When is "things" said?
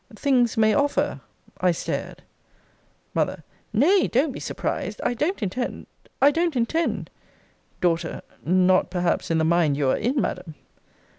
0.15-0.57